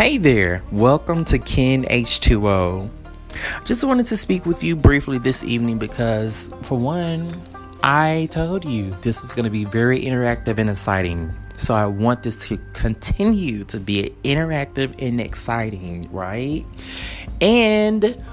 [0.00, 2.88] Hey there, welcome to Ken H2O.
[3.66, 7.38] Just wanted to speak with you briefly this evening because, for one,
[7.82, 11.30] I told you this is going to be very interactive and exciting.
[11.54, 16.64] So I want this to continue to be interactive and exciting, right?
[17.42, 18.24] And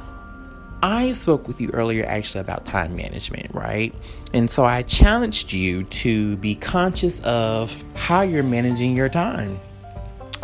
[0.82, 3.94] I spoke with you earlier actually about time management, right?
[4.34, 9.60] And so I challenged you to be conscious of how you're managing your time.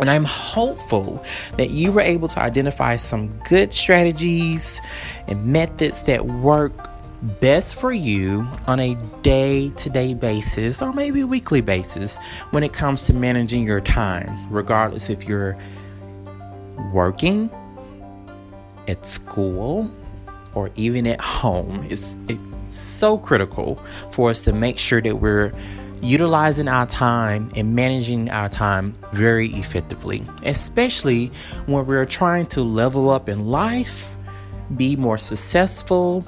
[0.00, 1.24] And I'm hopeful
[1.56, 4.80] that you were able to identify some good strategies
[5.28, 6.72] and methods that work
[7.40, 12.18] best for you on a day to day basis or maybe weekly basis
[12.50, 15.56] when it comes to managing your time, regardless if you're
[16.92, 17.50] working
[18.88, 19.90] at school
[20.54, 21.86] or even at home.
[21.88, 22.40] It's, it's
[22.74, 23.76] so critical
[24.10, 25.52] for us to make sure that we're
[26.04, 31.32] utilizing our time and managing our time very effectively, especially
[31.66, 34.16] when we're trying to level up in life,
[34.76, 36.24] be more successful,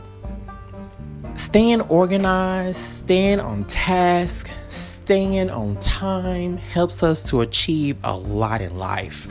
[1.34, 8.76] staying organized, staying on task, staying on time helps us to achieve a lot in
[8.76, 9.28] life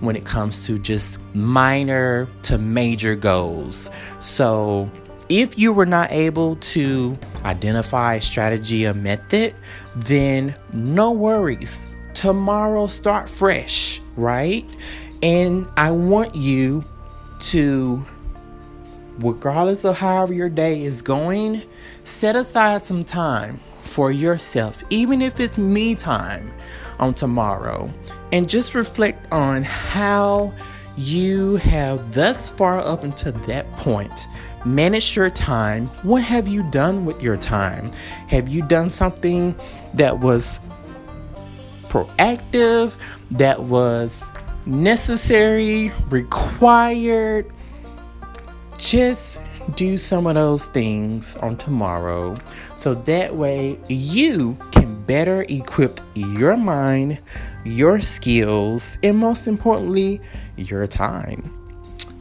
[0.00, 3.90] when it comes to just minor to major goals.
[4.18, 4.90] So,
[5.28, 9.54] if you were not able to identify strategy or method,
[9.94, 11.86] then no worries.
[12.14, 14.68] Tomorrow, start fresh, right?
[15.22, 16.84] And I want you
[17.40, 18.04] to,
[19.18, 21.62] regardless of however your day is going,
[22.04, 26.52] set aside some time for yourself, even if it's me time
[26.98, 27.90] on tomorrow,
[28.32, 30.52] and just reflect on how
[30.96, 34.26] you have thus far up until that point
[34.64, 35.86] managed your time.
[36.02, 37.92] What have you done with your time?
[38.28, 39.54] Have you done something
[39.94, 40.58] that was
[41.88, 42.96] proactive,
[43.32, 44.24] that was
[44.64, 47.50] necessary, required?
[48.78, 49.40] Just
[49.74, 52.36] do some of those things on tomorrow
[52.74, 57.18] so that way you can better equip your mind,
[57.66, 60.20] your skills, and most importantly,
[60.56, 61.52] your time.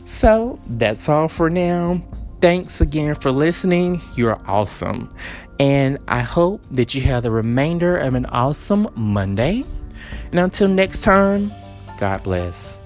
[0.05, 2.01] So that's all for now.
[2.41, 4.01] Thanks again for listening.
[4.15, 5.09] You're awesome.
[5.59, 9.63] And I hope that you have the remainder of an awesome Monday.
[10.31, 11.51] And until next time,
[11.97, 12.79] God bless.